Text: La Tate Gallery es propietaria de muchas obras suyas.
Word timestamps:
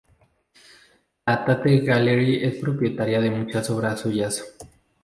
La 1.27 1.45
Tate 1.45 1.77
Gallery 1.81 2.43
es 2.43 2.55
propietaria 2.55 3.21
de 3.21 3.29
muchas 3.29 3.69
obras 3.69 3.99
suyas. 3.99 4.43